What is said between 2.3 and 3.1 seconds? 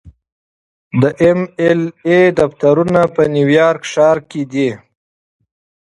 دفترونه